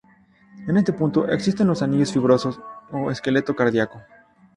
[0.67, 2.59] En este punto existen los anillos fibrosos
[2.91, 4.01] o esqueleto cardíaco.